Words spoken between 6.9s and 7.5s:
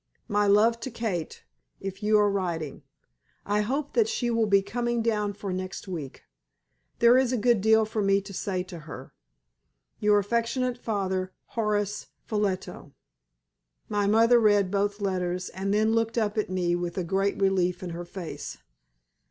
There is a